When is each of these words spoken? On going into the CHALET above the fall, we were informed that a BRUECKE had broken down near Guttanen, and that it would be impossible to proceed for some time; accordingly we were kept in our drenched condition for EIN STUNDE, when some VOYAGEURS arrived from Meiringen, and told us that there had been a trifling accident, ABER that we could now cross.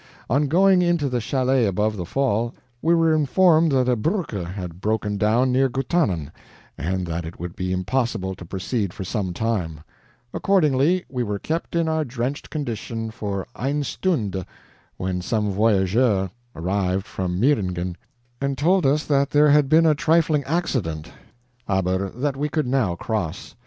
On 0.31 0.47
going 0.47 0.81
into 0.81 1.09
the 1.09 1.19
CHALET 1.21 1.67
above 1.67 1.95
the 1.95 2.07
fall, 2.07 2.55
we 2.81 2.95
were 2.95 3.13
informed 3.13 3.71
that 3.73 3.87
a 3.87 3.95
BRUECKE 3.95 4.31
had 4.55 4.81
broken 4.81 5.15
down 5.15 5.51
near 5.51 5.69
Guttanen, 5.69 6.31
and 6.75 7.05
that 7.05 7.23
it 7.23 7.39
would 7.39 7.55
be 7.55 7.71
impossible 7.71 8.33
to 8.33 8.43
proceed 8.43 8.93
for 8.95 9.03
some 9.03 9.31
time; 9.31 9.81
accordingly 10.33 11.05
we 11.07 11.21
were 11.21 11.37
kept 11.37 11.75
in 11.75 11.87
our 11.87 12.03
drenched 12.03 12.49
condition 12.49 13.11
for 13.11 13.45
EIN 13.55 13.83
STUNDE, 13.83 14.43
when 14.97 15.21
some 15.21 15.51
VOYAGEURS 15.51 16.31
arrived 16.55 17.05
from 17.05 17.39
Meiringen, 17.39 17.95
and 18.41 18.57
told 18.57 18.87
us 18.87 19.05
that 19.05 19.29
there 19.29 19.49
had 19.51 19.69
been 19.69 19.85
a 19.85 19.93
trifling 19.93 20.43
accident, 20.45 21.11
ABER 21.69 22.09
that 22.09 22.35
we 22.35 22.49
could 22.49 22.65
now 22.65 22.95
cross. 22.95 23.53